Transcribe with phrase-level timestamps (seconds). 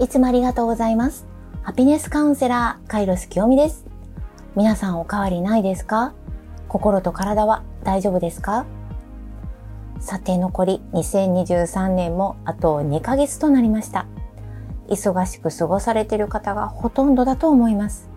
[0.00, 1.26] いつもありがとうございます。
[1.62, 3.84] ハピネスカウンセラー、カイロス清美です。
[4.54, 6.14] 皆さんお変わりないですか？
[6.68, 8.64] 心と体は大丈夫ですか？
[9.98, 14.06] さて残り2023年もあと2ヶ月となりました。
[14.88, 18.08] 忙しく過ごされている方がほとんどだと思います。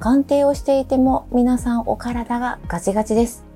[0.00, 3.46] 鑑定をしていても皆さんお体がガチガチです。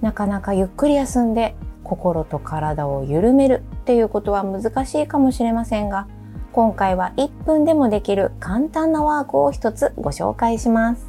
[0.00, 1.54] なかなかゆっくり休んで
[1.84, 6.08] 心と体を緩めるっていうことは難しいかもしれませんが、
[6.52, 11.06] 今回は1分でもできる簡単なワークを一つご紹介します。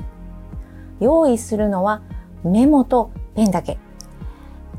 [1.00, 2.02] 用意するのは
[2.44, 3.80] メモとペンだけ。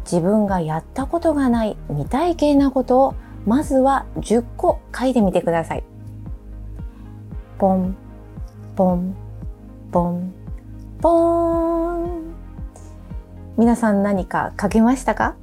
[0.04, 5.84] 自分がやったことがない未体験なことをまずは10個書いてみてください。
[7.58, 7.96] ポン、
[8.76, 9.16] ポン、
[9.90, 10.34] ポン、
[11.00, 12.34] ポーン。
[13.56, 15.34] 皆さん何か書けましたか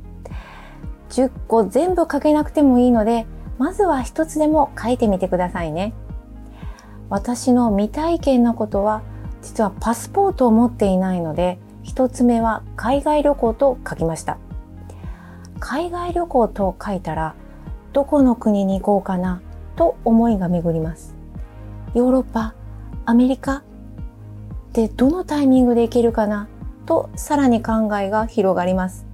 [1.09, 3.25] ?10 個全部書けなくてもいいので、
[3.59, 5.93] まずは一つでも書いてみてくださいね。
[7.09, 9.01] 私の未体験なことは、
[9.41, 14.37] 実はパスポートを持っていないので、一つ目は海外旅行と書きました。
[15.59, 17.35] 海外旅行と書いたら、
[17.91, 19.41] どこの国に行こうかな
[19.75, 21.15] と思いが巡ります。
[21.93, 22.53] ヨーロッパ、
[23.05, 23.63] アメリカ
[24.71, 26.47] でどのタイミングで行けるかな
[26.85, 29.08] とさらに考えが広がります。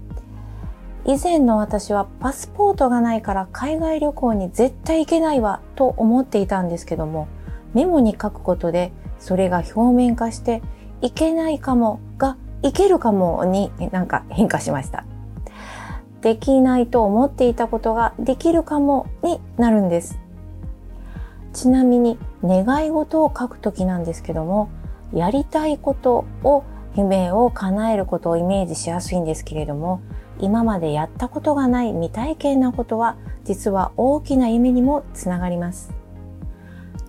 [1.07, 7.27] 以前の私はパスポートがないから海外旅行に絶対行けないわと思っていたんですけども、
[7.75, 10.63] メモに書くことでそれが表面化して
[11.01, 15.05] いけないかもがいけるかもになんか変化しました。
[16.21, 20.17] できないと思っていたことができるかもになるんです。
[21.53, 24.69] ちなみに願い事を書くときなんですけども、
[25.13, 26.63] やりたいことを
[26.95, 30.01] 夢を叶えることをイメージしやすいんですけれども、
[30.39, 35.93] 今までやったことがない未体験なことは実は大きな夢にもつながります。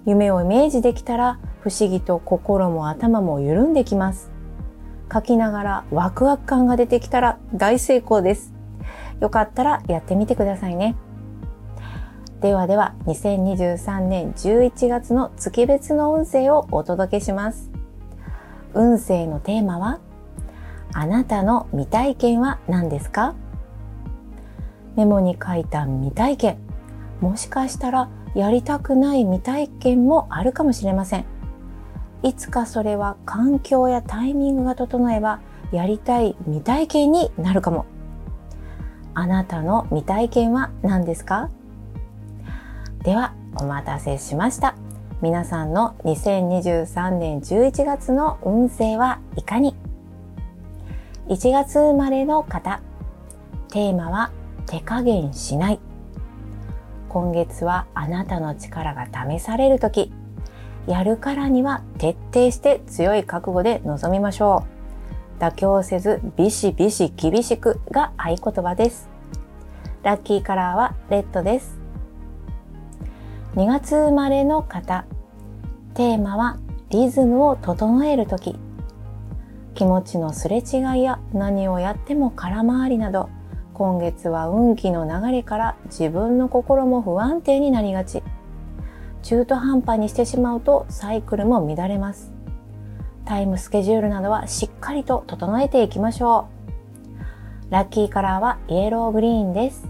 [0.05, 4.31] 夢をイメージできたら不思議と心も頭も緩んできます。
[5.13, 8.55] 書きながらワクワク感が出てきたら大成功です。
[9.21, 10.97] よかったらやってみてくださいね。
[12.41, 17.76] ではでは2023年11月の月別の運勢をお届けします。
[18.77, 19.99] 運勢のテーマは
[20.93, 23.35] あなたの未体験は何ですか？
[24.97, 26.59] メモに書いた未体験。
[27.21, 31.25] もしかしたらやりたくない未体験もあるかもしれません。
[32.23, 35.41] いつかそれは環境やタイミングが整えば
[35.73, 37.87] やりたい未体験になるかも。
[39.15, 41.49] あなたの未体験は何ですか？
[43.03, 44.76] ではお待たせしました。
[45.27, 49.75] 皆さんの2023年11月の運勢はいかに
[51.27, 52.81] ？1月生まれの方。
[53.67, 54.31] テーマは
[54.67, 55.81] 手加減しない。
[57.09, 60.13] 今月はあなたの力が試される時。
[60.87, 64.65] やるからには徹底して強い覚悟で臨みましょ
[65.41, 65.43] う。
[65.43, 69.09] 妥協せずビシビシ厳しくが合言葉です。
[70.05, 71.81] ラッキーカラーはレッドです。
[73.57, 75.05] 2月生まれの方。
[75.97, 76.59] テーマは
[76.91, 78.55] リズムを整える時。
[79.75, 83.31] 気持ちのすれ違いや何をやっても空回りなど、
[83.73, 88.23] 今月は運気の流れから自分の心も不安定になりがち。
[89.23, 92.31] 中途半端にしてしまうとサイクルも乱れます。
[93.25, 96.49] タイムスケジュールなどはしっかりと整えていきましょ
[97.71, 97.73] う。
[97.73, 99.89] ラッキーカラーはイエローグリーンです。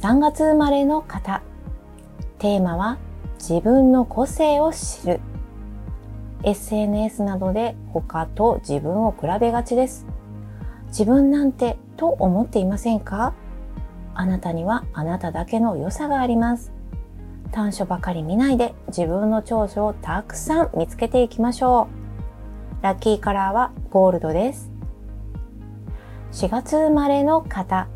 [0.00, 1.42] 3月生まれの方。
[2.40, 2.98] テーマは
[3.40, 5.20] 自分の個性を知る。
[6.42, 10.06] SNS などで他と自分を比べがちです。
[10.88, 13.32] 自分なんてと思っていませんか？
[14.14, 16.70] あなたにはあなただけの良さがあります。
[17.50, 21.88] 短所ばかり見ないで自分の長所をたくさん見つけていきましょ
[22.80, 22.84] う。
[22.84, 24.70] ラッキーカラーはゴールドです。
[26.32, 27.88] 4月生まれの方。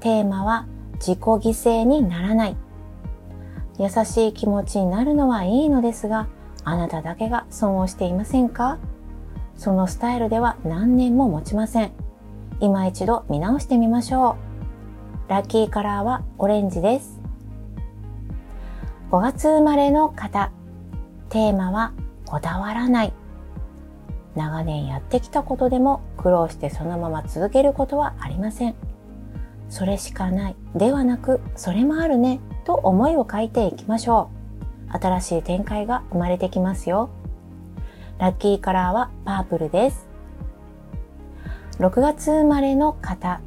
[0.00, 2.56] テーマは自己犠牲にならない。
[3.78, 6.26] 優しい気持ちになるのはいいのですが、
[6.64, 8.78] あなただけが損をしていませんか？
[9.56, 11.92] そのスタイルでは何年も持ちません。
[12.60, 14.36] 今一度見直してみましょ
[15.26, 15.30] う。
[15.30, 17.20] ラッキーカラーはオレンジです。
[19.10, 20.50] 5月生まれの方。
[21.28, 21.92] テーマは
[22.26, 23.12] こだわらない。
[24.34, 28.74] 長年やってきたことでも苦労してそのまま続けることはありません。
[29.68, 34.30] それしかないではなく、それもあるねと思いを書いていきましょ
[34.90, 34.98] う。
[34.98, 37.08] 新しい展開が生まれてきますよ。
[38.18, 40.06] ラッキーカラーはパープルです。
[41.78, 43.40] 6月生まれの方。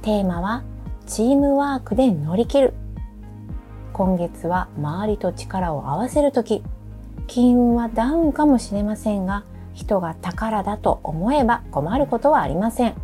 [0.00, 0.64] テーマは
[1.06, 2.74] チームワークで乗り切る。
[3.92, 6.62] 今月は周りと力を合わせる時
[7.26, 9.44] 金運はダウンかもしれませんが
[9.74, 12.94] 人が宝だと思えば困ることはありません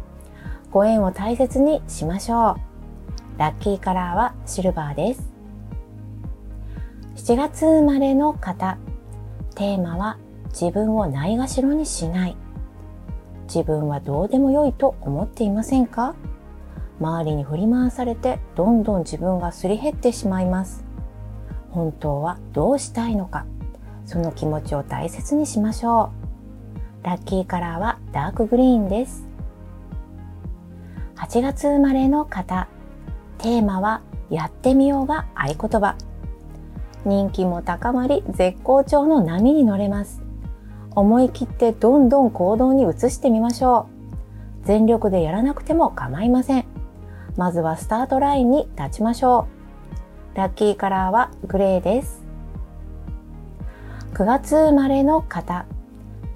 [0.70, 2.75] ご縁を大切にしましょう
[3.38, 5.30] ラッキーカラーはシルバーです。
[7.16, 8.78] 7月生まれの方。
[9.54, 10.18] テーマは
[10.48, 12.36] 自分をないがしろにしない。
[13.44, 16.14] 自分はどうでもよいと思っていませんか？
[16.98, 20.84] 周りに振り回されてどんどん自分がすり減ってしまいます。
[21.70, 23.44] 本当はどうしたいのか？
[24.06, 26.10] その気持ちを大切にしましょ
[27.02, 27.06] う。
[27.06, 29.26] ラッキーカラーはダークグリーンです。
[31.16, 32.68] 8月生まれの方。
[33.38, 35.96] テーマはやってみようが合言葉
[37.04, 40.22] 人気も高まり絶好調の波に乗れます
[40.94, 43.88] 思い切ってどんどん行動に移してみましょ
[44.62, 46.76] う全力でやらなくても構いません
[47.36, 49.46] まずはスタートラインに立ちましょ
[50.34, 50.36] う。
[50.36, 52.24] ラッキーカラーはグレーです。
[54.14, 55.66] 9月生まれの方。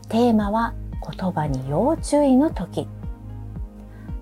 [0.08, 0.74] テーマは
[1.18, 2.86] 言葉に要注意の時。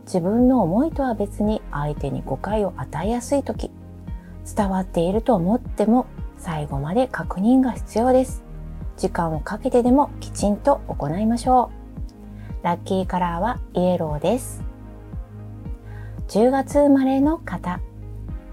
[0.08, 3.70] 自分の思いとは別に相手に誤解を与えやすい時。
[4.56, 6.06] 伝わっていると思っても
[6.38, 8.42] 最後まで確認が必要です。
[8.96, 11.70] 時間をかけてでもきちんと行いましょ
[12.62, 12.64] う。
[12.64, 14.64] ラッキーカラーはイエローです。
[16.28, 17.80] 10月生まれの方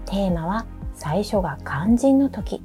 [0.04, 2.62] テーマは最初が肝心の時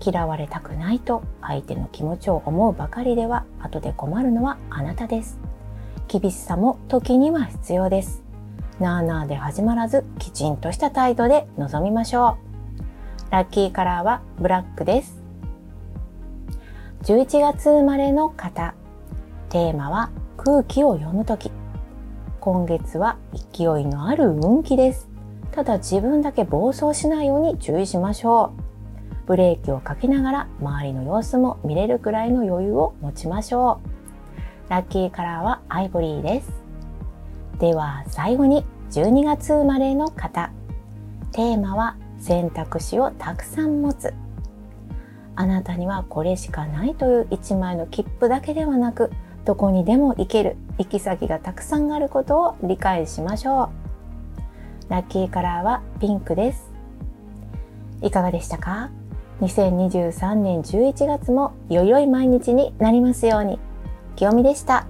[0.00, 5.38] 嫌われたくないと相手の気持ちを思うばかりでは後で困るのはあなたです
[6.08, 8.22] 厳しさも時には必要です
[8.80, 12.38] なあなあで始まらずきちんとした態度で臨みましょ
[13.28, 15.22] うラッキーカラーはブラックです
[17.02, 18.74] 11月生まれの方
[19.48, 21.50] テーマは空気を読む時
[22.46, 25.08] 今月は勢いのある運気です。
[25.50, 29.26] ただ自分だけ暴走しないように注意しましょう。
[29.26, 33.95] ブレーキをかけながら周りの様子も見れるくらいの余裕を持ちましょう。
[34.68, 36.50] ラッキーカラーはアイボリーです。
[37.60, 40.50] では最後に12月生まれの方。
[41.32, 44.12] テーマは選択肢をたくさん持つ。
[45.36, 49.10] あなたにはこれしかないという一枚の切符だけではなく
[49.44, 53.70] どこにでも行ける行き先がたくさんあることを理解しましょ
[54.88, 56.70] うラッキーカラーはピンクです
[58.02, 58.90] いかがでしたか
[59.42, 63.58] ？2023年11月もよいよい毎日になりますように
[64.16, 64.86] 清美でした。